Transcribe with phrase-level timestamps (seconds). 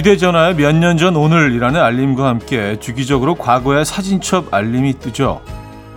[0.00, 5.42] 휴대전화에 몇 년 전 오늘이라는 알림과 함께 주기적으로 과거의 사진첩 알림이 뜨죠.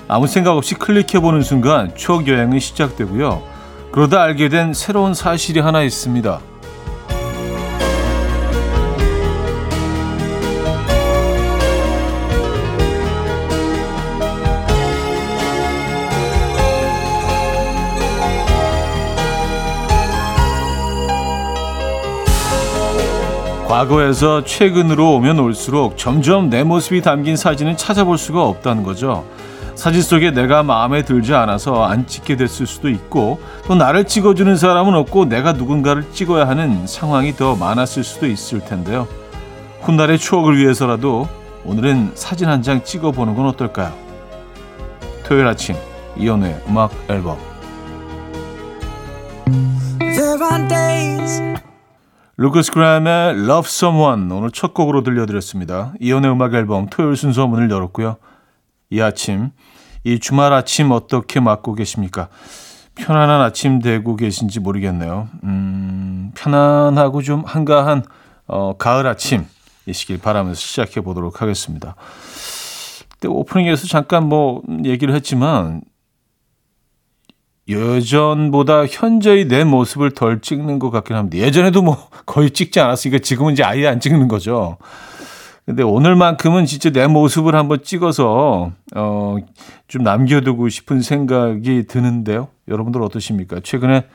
[0.10, 3.42] 아무 생각 없이 클릭해보는 순간 추억 여행은 시작되고요.
[3.94, 6.42] 그러다 알게 된 새로운 사실이 하나 있습니다.
[23.74, 29.26] 과거에서 최근으로 오면 올수록 점점 내 모습이 담긴 사진을 찾아볼 수가 없다는 거죠.
[29.74, 34.94] 사진 속에 내가 마음에 들지 않아서 안 찍게 됐을 수도 있고 또 나를 찍어주는 사람은
[34.94, 39.08] 없고 내가 누군가를 찍어야 하는 상황이 더 많았을 수도 있을 텐데요.
[39.82, 41.28] 훗날의 추억을 위해서라도
[41.66, 43.92] 오늘은 사진 한 장 찍어보는 건 어떨까요?
[45.26, 45.76] 토요일 아침
[46.16, 47.40] 이연우의 음악 앨범
[52.44, 55.94] 루크스 그램의 Love Someone 오늘 첫 곡으로 들려드렸습니다.
[56.02, 58.18] 이연의 음악 앨범 토요일 순서 문을 열었고요.
[58.90, 59.52] 이 아침,
[60.04, 62.28] 이 주말 아침 어떻게 맞고 계십니까?
[62.96, 65.30] 편안한 아침 되고 계신지 모르겠네요.
[65.46, 68.04] 음, 편안하고 좀 한가한
[68.48, 71.96] 어, 가을 아침이시길 바라면서 시작해 보도록 하겠습니다.
[73.26, 75.80] 오프닝에서 잠깐 뭐 얘기를 했지만
[77.68, 81.38] 예전보다 현재의 내 모습을 덜 찍는 것 같긴 합니다.
[81.38, 84.78] 예전에도 뭐 거의 찍지 않았으니까 지금은 이제 아예 안 찍는 거죠.
[85.66, 89.38] 근데 오늘만큼은 진짜 내 모습을 한번 찍어서 어,
[89.88, 92.50] 좀 남겨두고 싶은 생각이 드는데요.
[92.68, 93.62] 여러분들 어떠십니까?
[93.64, 94.06] 최근에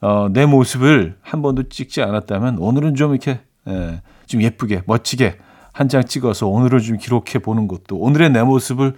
[0.00, 5.36] 어, 내 모습을 한 번도 찍지 않았다면 오늘은 좀 이렇게 예, 좀 예쁘게 멋지게
[5.72, 8.94] 한 장 찍어서 오늘을 좀 기록해 보는 것도 오늘의 내 모습을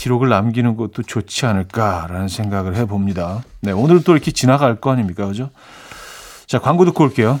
[0.00, 3.44] 기록을 남기는 것도 좋지 않을까라는 생각을 해봅니다.
[3.60, 5.26] 네, 오늘 또 이렇게 지나갈 거 아닙니까?
[5.26, 5.50] 그죠?
[6.46, 7.38] 자, 광고 듣고 올게요.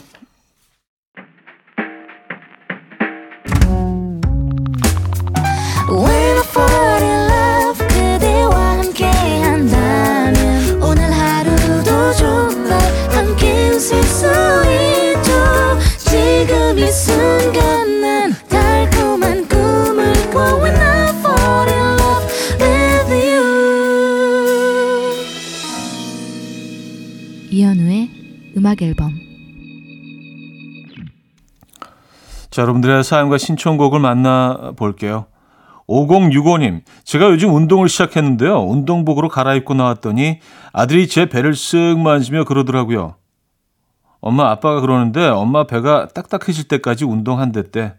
[28.56, 29.12] 음악 앨범
[32.50, 35.26] 자, 여러분들의 사연과 신청곡을 만나 볼게요.
[35.86, 38.60] 5065님, 제가 요즘 운동을 시작했는데요.
[38.60, 40.40] 운동복으로 갈아입고 나왔더니
[40.72, 43.16] 아들이 제 배를 쓱 만지며 그러더라고요.
[44.20, 47.94] 엄마, 아빠가 그러는데 엄마 배가 딱딱해질 때까지 운동한댔대.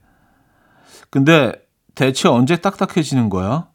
[1.09, 1.53] 근데
[1.95, 3.67] 대체 언제 딱딱해지는 거야?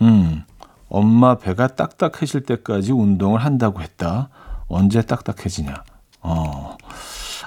[0.00, 0.44] 음,
[0.88, 4.30] 엄마 배가 딱딱해질 때까지 운동을 한다고 했다.
[4.68, 5.82] 언제 딱딱해지냐.
[6.20, 6.76] 어.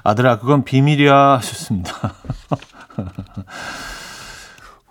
[0.04, 1.38] 아들아, 그건 비밀이야.
[1.38, 2.16] 하셨습니다.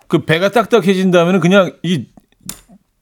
[0.07, 2.07] 그 배가 딱딱해진다면 그냥 이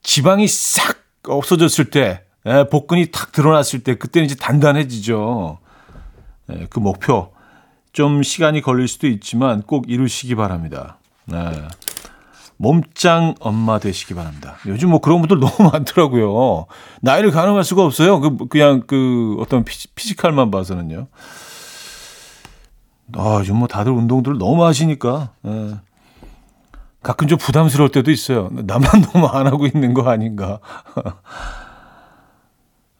[0.04, 5.60] 지방이 싹 없어졌을 때, 예, 복근이 탁 드러났을 때, 그때는 이제 단단해지죠.
[6.52, 7.34] 예, 그 목표.
[7.92, 10.98] 좀 시간이 걸릴 수도 있지만 꼭 이루시기 바랍니다.
[11.26, 11.38] 네.
[12.62, 14.56] 몸짱 엄마 되시기 바랍니다.
[14.68, 16.66] 요즘 뭐 그런 분들 너무 많더라고요.
[17.02, 18.20] 나이를 가늠할 수가 없어요.
[18.20, 21.08] 그, 그냥 그 어떤 피지, 칼만 봐서는요.
[23.16, 25.30] 아, 요즘 뭐 다들 운동들을 너무 하시니까.
[25.48, 25.76] 예.
[27.02, 28.50] 가끔 좀 부담스러울 때도 있어요.
[28.52, 30.60] 나만 너무 안 하고 있는 거 아닌가.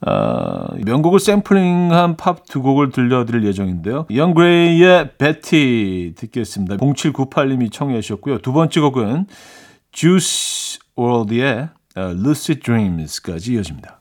[0.02, 4.06] 아, 명곡을 샘플링한 팝 두 곡을 들려드릴 예정인데요.
[4.14, 6.78] 영그레이의 베티 듣겠습니다.
[6.78, 8.40] 0798님이 청해 주셨고요.
[8.40, 9.28] 두 번째 곡은
[9.92, 14.00] Juice WRLD의 Lucid Dreams까지 이어집니다.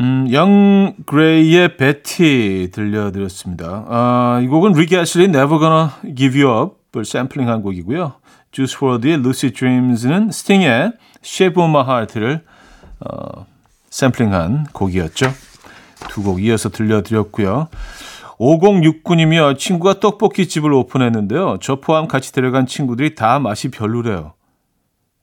[0.00, 3.84] 음, Yung Gravy의 Betty 들려드렸습니다.
[3.88, 8.14] 아, 이 곡은 릭 애슬리의 Never Gonna Give You Up을 샘플링한 곡이고요.
[8.52, 10.92] Juice WRLD의 Lucid Dreams는 스팅의
[11.24, 12.42] Shape of My Heart를
[13.00, 13.46] 어,
[13.98, 15.32] 샘플링한 곡이었죠.
[16.08, 17.68] 두 곡 이어서 들려드렸고요.
[18.38, 19.56] 5069님이요.
[19.56, 21.58] 친구가 떡볶이 집을 오픈했는데요.
[21.62, 24.34] 저 포함 같이 데려간 친구들이 다 맛이 별로래요.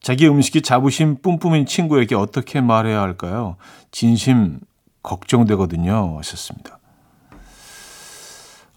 [0.01, 3.57] 자기 음식이 자부심 뿜뿜인 친구에게 어떻게 말해야 할까요?
[3.91, 4.59] 진심
[5.03, 6.15] 걱정되거든요.
[6.19, 6.79] 하셨습니다.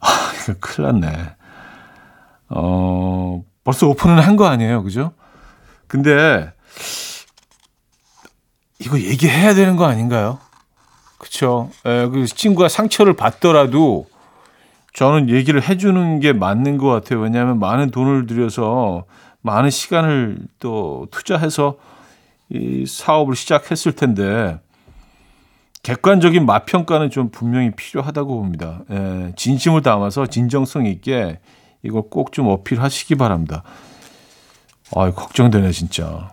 [0.00, 0.08] 아,
[0.42, 1.36] 이거 큰일 났네.
[2.50, 4.82] 어, 벌써 오픈은 한 거 아니에요.
[4.82, 5.12] 그죠?
[5.86, 6.52] 근데
[8.84, 10.38] 이거 얘기해야 되는 거 아닌가요?
[11.18, 11.70] 그쵸.
[11.86, 14.06] 에, 그 친구가 상처를 받더라도
[14.92, 17.20] 저는 얘기를 해주는 게 맞는 것 같아요.
[17.20, 19.04] 왜냐하면 많은 돈을 들여서
[19.40, 21.76] 많은 시간을 또 투자해서
[22.50, 24.58] 이 사업을 시작했을 텐데
[25.82, 28.80] 객관적인 맛 평가는 좀 분명히 필요하다고 봅니다.
[28.90, 31.40] 예, 진심을 담아서 진정성 있게
[31.82, 33.62] 이걸 꼭 좀 어필하시기 바랍니다.
[34.94, 36.32] 아, 걱정되네 진짜.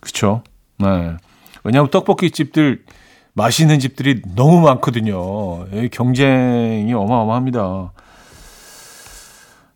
[0.00, 0.42] 그쵸?
[0.78, 1.16] 네.
[1.64, 2.84] 왜냐하면 떡볶이 집들
[3.34, 5.66] 맛있는 집들이 너무 많거든요.
[5.90, 7.92] 경쟁이 어마어마합니다.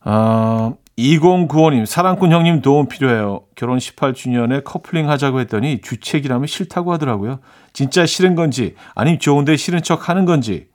[0.02, 3.42] 아, 2095님, 사랑꾼 형님 도움 필요해요.
[3.54, 7.40] 결혼 18주년에 커플링 하자고 했더니 주책이라며 싫다고 하더라고요.
[7.72, 10.68] 진짜 싫은 건지, 아니면 좋은데 싫은 척 하는 건지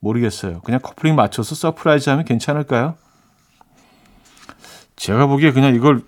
[0.00, 0.60] 모르겠어요.
[0.60, 2.94] 그냥 커플링 맞춰서 surprise 하면 괜찮을까요?
[4.96, 6.02] 제가 보기에 그냥 이걸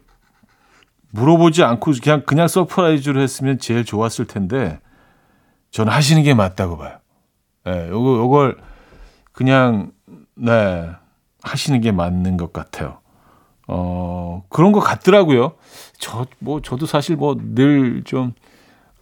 [1.11, 4.81] 물어보지 않고 그냥, 그냥 surprise를 했으면 제일 좋았을 텐데,
[5.71, 6.99] 저는 하시는 게 맞다고 봐요.
[7.67, 8.57] 예, 네, 요거, 요걸
[9.33, 9.93] 그냥,
[10.35, 10.91] 네,
[11.43, 12.99] 하시는 게 맞는 것 같아요.
[13.69, 15.53] 어, 그런 것 같더라고요.
[15.99, 18.33] 저, 뭐, 저도 사실 뭐 늘 좀,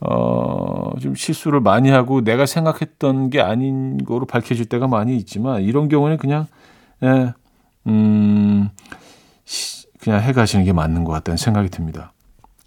[0.01, 5.89] 어, 좀 실수를 많이 하고 내가 생각했던 게 아닌 거로 밝혀질 때가 많이 있지만 이런
[5.89, 6.47] 경우는 그냥,
[7.03, 7.33] 예,
[7.87, 8.71] 음,
[10.05, 12.13] 그냥 해 가시는 게 맞는 것 같다는 생각이 듭니다.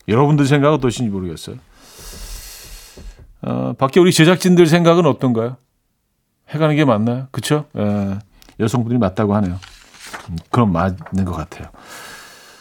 [0.08, 1.58] 여러분들 생각은 어떠신지 모르겠어요.
[3.44, 5.58] 어, 밖에 우리 제작진들 생각은 어떤가요?
[6.50, 7.28] 해가는 게 맞나요?
[7.32, 7.66] 그쵸?
[7.78, 8.18] 예,
[8.60, 9.60] 여성분들이 맞다고 하네요.
[10.50, 11.68] 그럼 맞는 것 같아요.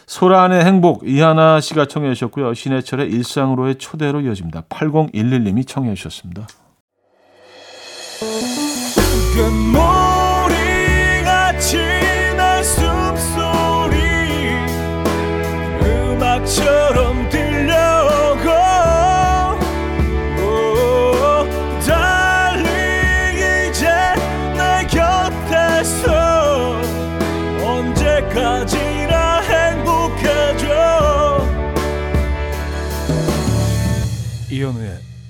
[0.06, 2.52] 소란의 행복 이하나 씨가 청해 주셨고요.
[2.52, 4.62] 신해철의 일상으로의 초대로 이어집니다.
[4.62, 6.46] 8011님이 청해 주셨습니다.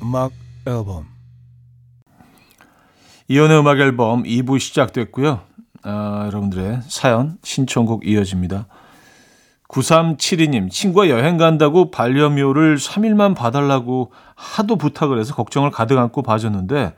[0.06, 0.30] 음악
[0.68, 1.04] 앨범
[3.26, 5.40] 이현우의 음악 앨범 2부 시작됐고요.
[5.82, 8.68] 아, 여러분들의 사연 신청곡 이어집니다.
[9.66, 16.94] 9372님 친구가 여행 간다고 반려묘를 3일만 봐달라고 하도 부탁을 해서 걱정을 가득 안고 봐줬는데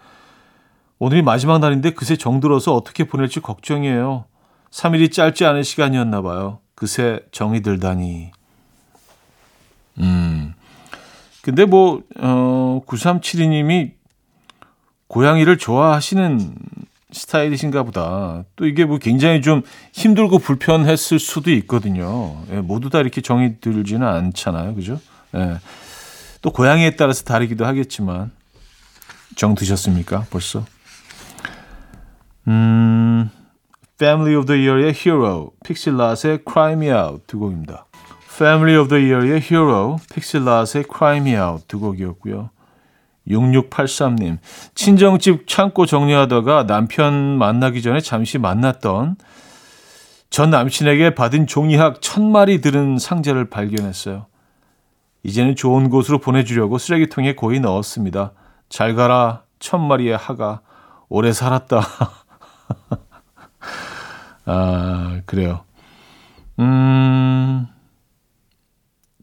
[0.99, 4.27] 오늘이 마지막 날인데 그새 정들어서 어떻게 보낼지 걱정이에요.
[4.71, 6.59] 3일이 짧지 않은 시간이었나 봐요.
[6.75, 8.33] 그새 정이 들다니.
[10.01, 10.53] 음.
[11.49, 13.93] 근데 뭐, 어, 9372님이
[15.07, 16.55] 고양이를 좋아하시는
[17.11, 18.45] 스타일이신가 보다.
[18.55, 19.63] 또 이게 뭐 굉장히 좀
[19.95, 22.37] 힘들고 불편했을 수도 있거든요.
[22.51, 24.75] 예, 모두 다 이렇게 정이 들지는 않잖아요.
[24.75, 25.01] 그죠?
[25.37, 25.57] 예.
[26.43, 28.31] 또 고양이에 따라서 다르기도 하겠지만,
[29.35, 30.27] 정 드셨습니까?
[30.29, 30.67] 벌써?
[32.47, 33.31] 음,
[33.95, 37.88] Family of the Year의 Hero, 픽실라스의 Cry Me Out 두 곡입니다.
[38.39, 42.51] Family of the Year의 Hero, 픽실라스의 Cry Me Out 두 곡이었고요.
[43.27, 44.39] 6683님,
[44.77, 49.17] 친정집 창고 정리하다가 남편 만나기 전에 잠시 만났던
[50.31, 54.27] 전 남친에게 받은 종이학 천 마리 들은 상자를 발견했어요.
[55.25, 58.35] 이제는 좋은 곳으로 보내주려고 쓰레기통에 고이 넣었습니다.
[58.69, 60.61] 잘 가라, 천 마리의 하가.
[61.09, 61.81] 오래 살았다.
[64.47, 65.65] 아, 그래요.
[66.61, 67.67] 음,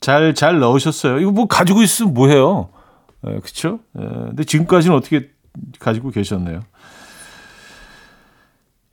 [0.05, 1.17] 잘, 잘 넣으셨어요.
[1.17, 2.69] 이거 뭐 가지고 있으면 뭐 해요?
[3.25, 3.79] 예, 그쵸?
[4.00, 5.31] 예, 근데 지금까지는 어떻게
[5.79, 6.62] 가지고 계셨네요.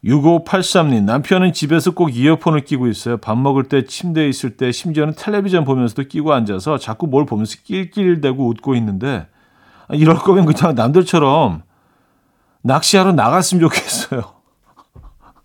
[0.03, 3.19] 6583님, 남편은 집에서 꼭 이어폰을 끼고 있어요.
[3.19, 8.49] 밥 먹을 때, 침대에 있을 때, 심지어는 텔레비전 보면서도 끼고 앉아서 자꾸 뭘 보면서 낄낄대고
[8.49, 9.27] 웃고 있는데,
[9.89, 11.63] 아, 이럴 거면 그냥 남들처럼
[12.63, 14.23] 낚시하러 나갔으면 좋겠어요.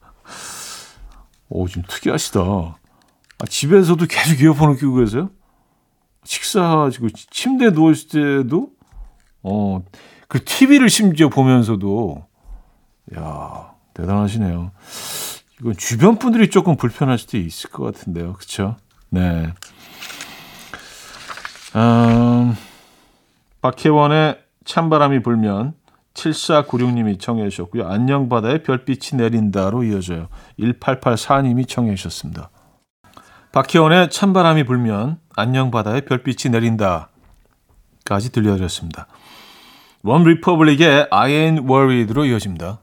[1.49, 2.39] 오, 좀 특이하시다.
[2.39, 5.29] 아, 집에서도 계속 이어폰을 끼고 계세요?
[6.27, 8.69] 식사하시고 침대에 누웠을 때도
[9.43, 9.83] 어,
[10.27, 12.25] 그 TV를 심지어 보면서도
[13.17, 14.71] 야, 대단하시네요.
[15.61, 18.33] 이건 주변 분들이 조금 불편할 수도 있을 것 같은데요.
[18.33, 18.75] 그렇죠?
[19.09, 19.53] 네.
[21.75, 22.55] 음,
[23.61, 25.73] 박혜원의 찬바람이 불면
[26.13, 27.87] 7496님이 청해 주셨고요.
[27.87, 30.27] 안녕 바다에 별빛이 내린다로 이어져요.
[30.59, 32.49] 1884님이 청해 주셨습니다.
[33.51, 39.07] 박혜원의 찬바람이 불면 안녕 바다에 별빛이 내린다까지 들려드렸습니다.
[40.03, 42.79] 원 리퍼블릭의 I ain't worried로 이어집니다.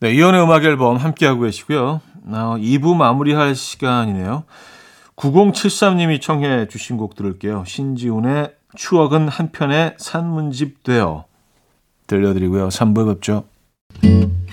[0.00, 2.00] 네, 이연의 음악 앨범 함께하고 계시고요.
[2.26, 4.44] 어, 2부 마무리할 시간이네요.
[5.16, 7.64] 9073님이 청해 주신 곡 들을게요.
[7.66, 11.26] 신지훈의 추억은 한편의 산문집 되어
[12.06, 12.68] 들려드리고요.
[12.68, 13.44] 3부 뵙죠.
[14.02, 14.51] And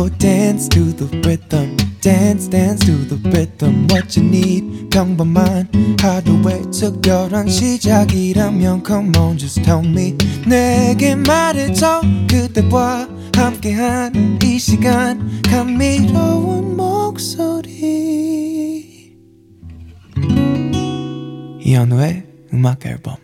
[0.00, 5.68] will dance to the rhythm dance dance to the rhythm what you need 평범한
[6.00, 10.16] 하루의 특별한 시작이라면 come on just tell me
[10.46, 17.58] 내게 말해줘 그대와 함께한 이 시간 감미로운 목소리
[21.60, 23.16] 이현우의 음악 앨범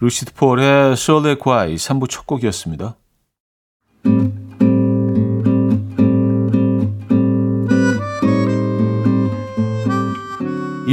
[0.00, 2.96] 루시드 폴의 솔레 과이 3부 첫 곡이었습니다.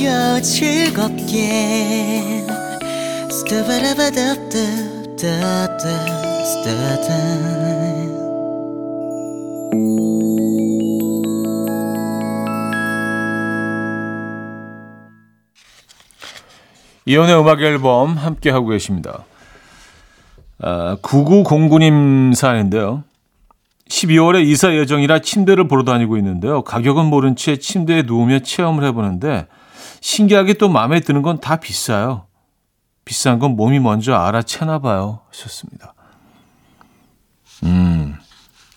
[0.00, 2.22] 들어봐요 즐겁게
[3.30, 5.90] 스타바라바답답답답답
[17.04, 19.26] 이혼의 음악 앨범 함께 하고 계십니다.
[20.60, 23.04] 아, 9909님 사연인데요.
[23.88, 26.62] 12월에 이사 예정이라 침대를 보러 다니고 있는데요.
[26.62, 29.46] 가격은 모른 채 침대에 누우며 체험을 해보는데
[30.00, 32.26] 신기하게 또 마음에 드는 건 다 비싸요.
[33.04, 35.20] 비싼 건 몸이 먼저 알아채나 봐요.
[35.30, 35.94] 하셨습니다.
[37.64, 38.16] 음,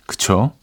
[0.07, 0.53] 그쵸.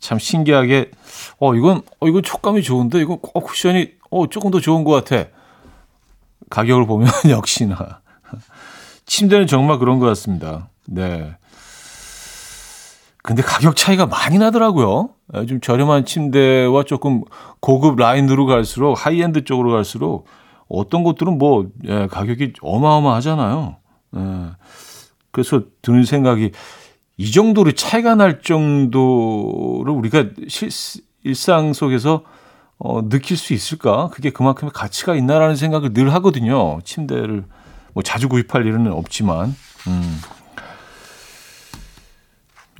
[0.00, 0.90] 참 신기하게,
[1.38, 5.28] 어, 이건, 어, 이건 촉감이 좋은데, 이건 어, 쿠션이, 어, 조금 더 좋은 것 같아.
[6.50, 8.00] 가격을 보면 역시나.
[9.06, 10.68] 침대는 정말 그런 것 같습니다.
[10.86, 11.36] 네.
[13.22, 15.10] 근데 가격 차이가 많이 나더라고요.
[15.36, 17.22] 예, 좀 저렴한 침대와 조금
[17.60, 20.26] 고급 라인으로 갈수록 하이엔드 쪽으로 갈수록
[20.68, 23.76] 어떤 것들은 뭐 예, 가격이 어마어마하잖아요.
[24.16, 24.20] 예.
[25.30, 26.50] 그래서 드는 생각이
[27.16, 30.70] 이 정도로 차이가 날 정도를 우리가 실,
[31.22, 32.24] 일상 속에서
[32.78, 34.08] 어, 느낄 수 있을까?
[34.08, 36.80] 그게 그만큼의 가치가 있나라는 생각을 늘 하거든요.
[36.82, 37.44] 침대를
[37.92, 39.54] 뭐 자주 구입할 일은 없지만.
[39.86, 40.20] 음.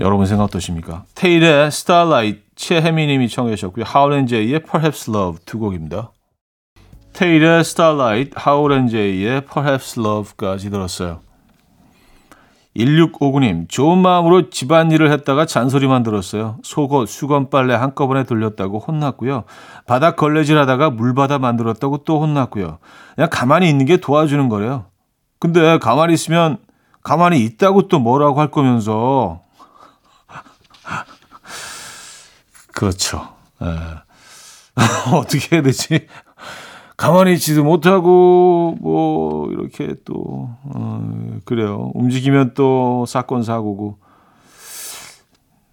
[0.01, 1.05] 여러분 생각 어떠십니까?
[1.15, 3.85] 테일의 Starlight, 최혜미님이 청해 주셨고요.
[3.87, 6.13] 하울앤제이의 Perhaps Love 두 곡입니다.
[7.13, 11.21] 테일의 Starlight, 하울앤제이의 Perhaps Love까지 들었어요.
[12.75, 16.57] 1659님, 좋은 마음으로 집안일을 했다가 잔소리만 들었어요.
[16.63, 19.45] 속옷, 수건, 빨래 한꺼번에 돌렸다고 혼났고요.
[19.87, 22.79] 바닥 걸레질 하다가 물바다 만들었다고 또 혼났고요.
[23.15, 24.87] 그냥 가만히 있는 게 도와주는 거래요.
[25.39, 26.57] 근데 가만히 있으면
[27.03, 29.43] 가만히 있다고 또 뭐라고 할 거면서.
[32.87, 33.29] 그렇죠.
[33.63, 33.67] 에.
[35.15, 36.09] 어떻게 해야 되지?
[36.97, 41.93] 가만히 있지도 못하고 뭐 이렇게 또 어, 그래요.
[41.95, 43.99] 움직이면 또 사건 사고고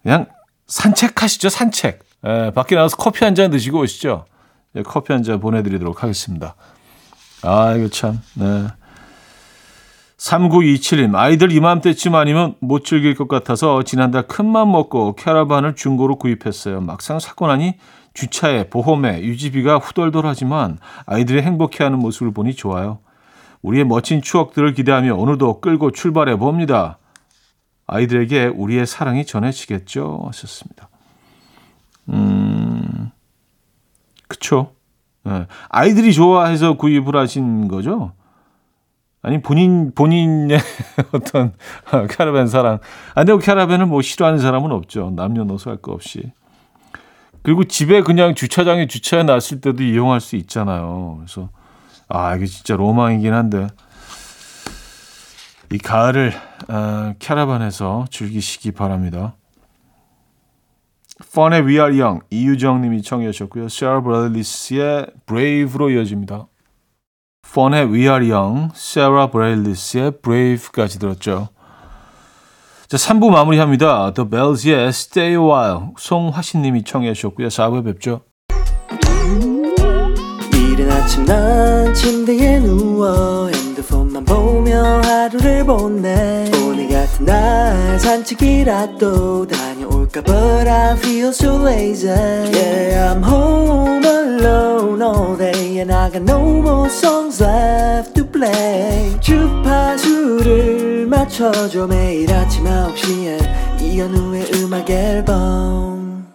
[0.04, 0.26] 그냥
[0.68, 1.98] 산책하시죠 산책.
[2.24, 4.26] 에, 밖에 나가서 커피 한 잔 드시고 오시죠.
[4.72, 6.54] 네, 커피 한 잔 보내드리도록 하겠습니다.
[7.42, 8.20] 아 이거 참.
[8.34, 8.68] 네.
[10.20, 16.82] 3927님, 아이들 이맘때쯤 아니면 못 즐길 것 같아서 지난달 큰맘 먹고 캐러반을 중고로 구입했어요.
[16.82, 17.78] 막상 사고 나니
[18.12, 22.98] 주차에, 보험에, 유지비가 후덜덜하지만 아이들이 행복해하는 모습을 보니 좋아요.
[23.62, 26.98] 우리의 멋진 추억들을 기대하며 오늘도 끌고 출발해 봅니다.
[27.86, 30.24] 아이들에게 우리의 사랑이 전해지겠죠?
[30.26, 30.90] 하셨습니다.
[32.10, 33.10] 음,
[34.28, 34.72] 그쵸.
[35.26, 35.46] 예.
[35.70, 38.12] 아이들이 좋아해서 구입을 하신 거죠?
[39.22, 40.58] 아니 본인 본인의
[41.12, 41.52] 어떤
[42.08, 42.78] 캐러밴 사랑.
[43.14, 45.12] 아, 근데 캐러밴을 뭐 싫어하는 사람은 없죠.
[45.14, 46.32] 남녀노소 할 거 없이.
[47.42, 51.16] 그리고 집에 그냥 주차장에 주차해 놨을 때도 이용할 수 있잖아요.
[51.18, 51.50] 그래서
[52.08, 53.68] 아 이게 진짜 로망이긴 한데
[55.72, 56.32] 이 가을을
[56.68, 59.36] 어, 캐러반에서 즐기시기 바랍니다.
[61.34, 63.68] 펀의 We Are Young 이유정 님이 청해 주셨고요.
[63.68, 66.46] 세라 바렐리스의 Brave로 이어집니다.
[67.52, 71.48] 펀의 We Are Young, 세라 바렐리스의 Brave까지 들었죠.
[72.88, 74.12] 자, 3부 마무리합니다.
[74.14, 77.48] The Bells의 Stay a While 송화신 님이 청해 주셨고요.
[77.48, 78.22] 4부에 뵙죠.
[80.52, 89.69] 이른 아침 난 침대에 누워 핸드폰만 보며 하루를 보내 오늘 같은 날 산책이라도 다
[90.10, 96.22] 녀올까 But I feel so lazy Yeah I'm home alone all day And I got
[96.22, 106.26] no more songs left to play 주파수를 맞춰줘 매일 아침 9시에 이현우의 음악 앨범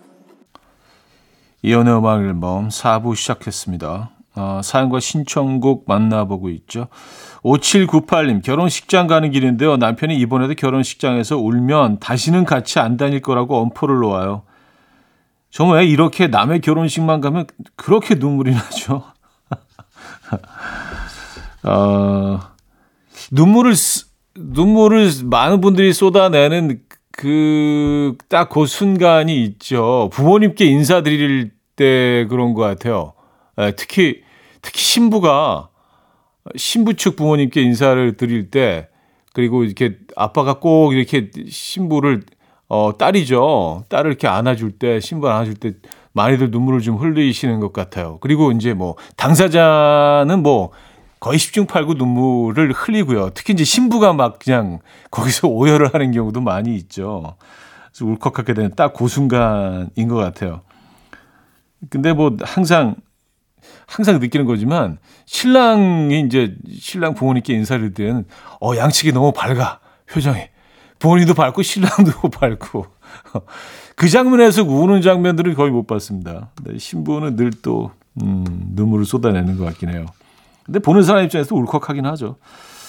[1.62, 4.15] 이연의 음악 앨범 4부 시작했습니다.
[4.36, 6.88] 어, 사연과 신청곡 만나보고 있죠.
[7.44, 9.78] 5798님, 결혼식장 가는 길인데요.
[9.78, 14.44] 남편이 이번에도 결혼식장에서 울면 다시는 같이 안 다닐 거라고 엄포를 놓아요.
[15.52, 17.46] 정말 이렇게 남의 결혼식만 가면
[17.78, 19.04] 그렇게 눈물이 나죠.
[21.64, 22.40] 어,
[23.32, 30.10] 눈물을, 쓰- 눈물을 많은 분들이 쏟아내는 그, 딱 그 순간이 있죠.
[30.12, 33.14] 부모님께 인사드릴 때 그런 것 같아요.
[33.60, 34.22] 예, 특히,
[34.66, 35.70] 특히 신부가,
[36.56, 38.90] 신부 측 부모님께 인사를 드릴 때,
[39.32, 42.24] 그리고 이렇게 아빠가 꼭 이렇게 신부를,
[42.68, 43.84] 어, 딸이죠.
[43.90, 45.74] 딸을 이렇게 안아줄 때, 신부 안아줄 때,
[46.14, 48.18] 많이들 눈물을 좀 흘리시는 것 같아요.
[48.22, 50.72] 그리고 이제 뭐, 당사자는 뭐,
[51.20, 53.32] 거의 10중 8구 눈물을 흘리고요.
[53.36, 54.80] 특히 이제 신부가 막 그냥
[55.12, 57.36] 거기서 오열을 하는 경우도 많이 있죠.
[57.92, 60.62] 그래서 울컥하게 되는 딱 그 순간인 것 같아요.
[61.90, 62.96] 근데 뭐 항상
[63.88, 68.26] 항상 느끼는 거지만 신랑이 이제 신랑 부모님께 인사를 드리는
[68.62, 69.80] 어 양측이 너무 밝아
[70.12, 70.40] 표정이
[71.00, 72.86] 부모님도 밝고 신랑도 밝고
[73.96, 76.50] 그 장면에서 우는 장면들은 거의 못 봤습니다.
[76.56, 78.44] 근데 신부는 늘또 음,
[78.74, 80.06] 눈물을 쏟아내는 것 같긴 해요.
[80.66, 82.38] 근데 보는 사람 입장에서 울컥하긴 하죠.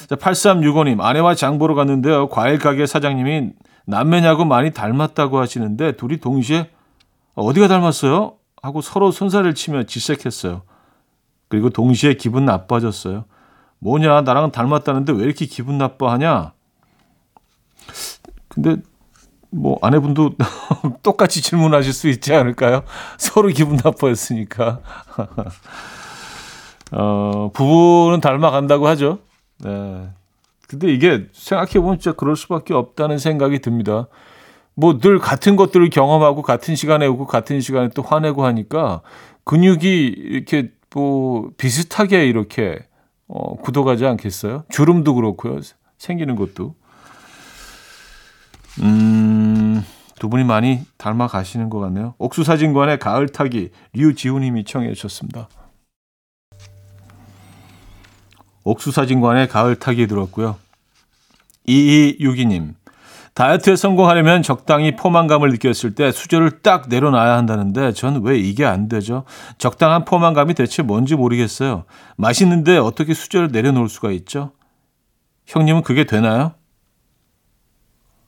[0.08, 2.28] 자, 8365님, 아내와 장 보러 갔는데요.
[2.28, 3.50] 과일 가게 사장님이
[3.86, 6.70] 남매냐고 많이 닮았다고 하시는데 둘이 동시에
[7.34, 8.34] 어디가 닮았어요?
[8.62, 10.62] 하고 서로 손살을 치며 질색했어요.
[11.48, 13.24] 그리고 동시에 기분 나빠졌어요.
[13.78, 16.52] 뭐냐, 나랑 닮았다는데 왜 이렇게 기분 나빠하냐?
[18.48, 18.76] 근데
[19.50, 20.32] 뭐 아내분도
[21.02, 22.82] 똑같이 질문하실 수 있지 않을까요?
[23.18, 24.80] 서로 기분 나빠했으니까.
[26.92, 29.18] 어, 부부는 닮아간다고 하죠.
[29.58, 30.08] 네.
[30.68, 34.08] 근데 이게 생각해보면 진짜 그럴 수밖에 없다는 생각이 듭니다.
[34.74, 39.00] 뭐 늘 같은 것들을 경험하고 같은 시간에 오고 같은 시간에 또 화내고 하니까
[39.44, 42.78] 근육이 이렇게 뭐 비슷하게 이렇게
[43.28, 44.64] 어, 굳어가지 않겠어요?
[44.70, 45.60] 주름도 그렇고요.
[45.98, 46.74] 생기는 것도.
[48.80, 49.84] 음,
[50.18, 52.14] 두 분이 많이 닮아 가시는 것 같네요.
[52.16, 55.50] 옥수사진관의 가을 타기 류지훈님이 청해 주셨습니다.
[58.64, 60.56] 옥수사진관의 가을 타기 들었고요.
[61.68, 62.72] 2262님.
[63.36, 69.24] 다이어트에 성공하려면 적당히 포만감을 느꼈을 때 수저를 딱 내려놔야 한다는데 전 왜 이게 안 되죠?
[69.58, 71.84] 적당한 포만감이 대체 뭔지 모르겠어요.
[72.16, 74.52] 맛있는데 어떻게 수저를 내려놓을 수가 있죠?
[75.44, 76.54] 형님은 그게 되나요?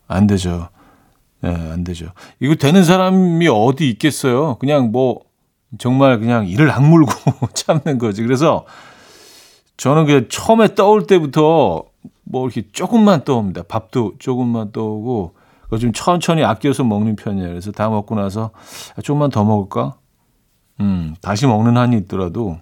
[0.07, 0.69] 안 되죠.
[1.43, 2.11] 예, 네, 안 되죠.
[2.39, 4.57] 이거 되는 사람이 어디 있겠어요?
[4.59, 5.21] 그냥 뭐
[5.79, 7.11] 정말 그냥 이를 악물고
[7.55, 8.21] 참는 거지.
[8.21, 8.63] 그래서
[9.77, 11.88] 저는 그 처음에 떠올 때부터
[12.31, 13.63] 뭐 이렇게 조금만 떠옵니다.
[13.67, 17.49] 밥도 조금만 떠오고 그거 좀 천천히 아껴서 먹는 편이에요.
[17.49, 18.51] 그래서 다 먹고 나서
[19.03, 19.95] 조금만 더 먹을까?
[20.79, 22.59] 음, 다시 먹는 한이 있더라도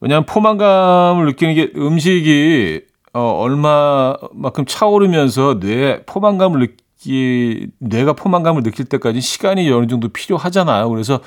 [0.00, 2.82] 왜냐하면 포만감을 느끼는 게 음식이
[3.14, 10.90] 어, 얼마만큼 차오르면서 뇌에 포만감을 느끼 뇌가 포만감을 느낄 때까지 시간이 어느 정도 필요하잖아요.
[10.90, 11.20] 그래서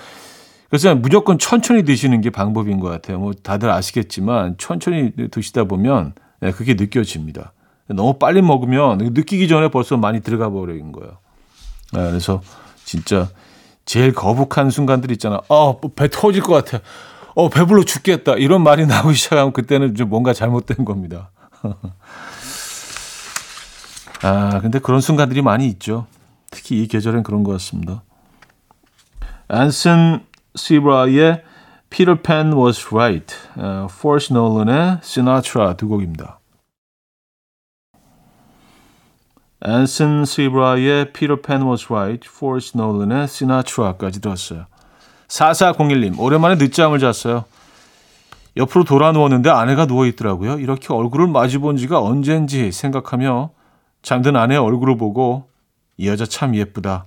[0.70, 3.18] 그래서 무조건 천천히 드시는 게 방법인 것 같아요.
[3.18, 7.54] 뭐 다들 아시겠지만 천천히 드시다 보면 네, 그게 느껴집니다.
[7.88, 11.18] 너무 빨리 먹으면 느끼기 전에 벌써 많이 들어가 버린 거예요.
[11.94, 12.42] 네, 그래서
[12.84, 13.30] 진짜
[13.86, 15.40] 제일 거북한 순간들 있잖아.
[15.48, 16.84] 어, 배 터질 것 같아.
[17.36, 18.34] 어, 배불러 죽겠다.
[18.34, 21.32] 이런 말이 나오기 시작하면 그때는 좀 뭔가 잘못된 겁니다.
[24.24, 26.08] 아, 근데 그런 순간들이 많이 있죠.
[26.50, 28.04] 특히 이 계절엔 그런 것 같습니다.
[29.50, 30.22] 앤슨
[30.56, 31.44] 시브라의
[31.98, 36.40] Peter Pan Was Right, 어, Force Nolan의 Sinatra 두 곡입니다.
[39.66, 44.68] 앤슨 시브라의 Peter Pan Was Right, Force Nolan의 Sinatra까지 들었어요.
[45.28, 47.46] 4401님, 오랜만에 늦잠을 잤어요.
[48.58, 50.60] 옆으로 돌아 누웠는데 아내가 누워 있더라고요.
[50.60, 53.50] 이렇게 얼굴을 마주 본 지가 언젠지 생각하며
[54.04, 55.50] 잠든 아내의 얼굴을 보고
[55.98, 57.06] 이 여자 참 예쁘다.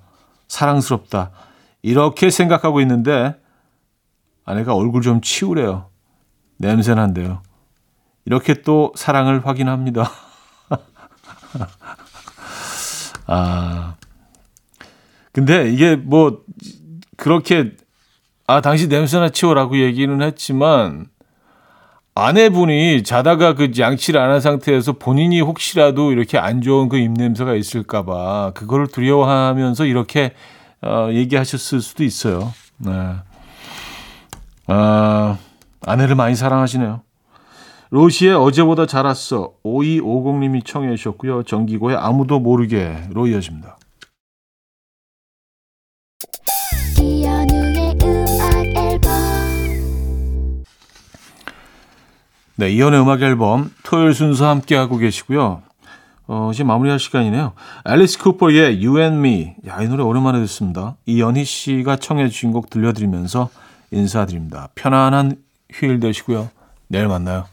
[0.48, 1.30] 사랑스럽다.
[1.80, 3.36] 이렇게 생각하고 있는데
[4.50, 5.86] 아내가 얼굴 좀 치우래요.
[6.58, 7.42] 냄새난데요.
[8.24, 10.10] 이렇게 또 사랑을 확인합니다.
[13.26, 13.94] 아.
[15.32, 16.42] 근데 이게 뭐
[17.16, 17.72] 그렇게
[18.48, 21.06] 아 당신 냄새나 치워라고 얘기는 했지만
[22.16, 28.50] 아내분이 자다가 그 양치를 안 한 상태에서 본인이 혹시라도 이렇게 안 좋은 그 입냄새가 있을까봐
[28.54, 30.32] 그거를 두려워하면서 이렇게
[30.82, 32.52] 어, 얘기하셨을 수도 있어요.
[32.78, 32.90] 네.
[34.72, 35.36] 아,
[35.84, 37.02] 아내를 많이 사랑하시네요.
[37.90, 41.42] 로시의 어제보다 자랐어 5250님이 청해 주셨고요.
[41.42, 43.78] 정기고의 아무도 모르게로 이어집니다.
[52.54, 55.62] 네, 이연의 음악 앨범 토요일 순서 함께 하고 계시고요.
[56.28, 57.54] 어, 이제 마무리할 시간이네요.
[57.86, 59.54] 앨리스 쿠퍼의 You and Me.
[59.66, 60.94] 야, 이 노래 오랜만에 듣습니다.
[61.06, 63.48] 이연희 씨가 청해 주신 곡 들려드리면서
[63.90, 64.68] 인사드립니다.
[64.74, 65.36] 편안한
[65.70, 66.50] 휴일 되시고요.
[66.88, 67.46] 내일 만나요.